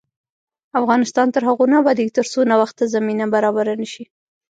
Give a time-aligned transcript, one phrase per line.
[0.79, 4.03] افغانستان تر هغو نه ابادیږي، ترڅو نوښت ته زمینه برابره نشي.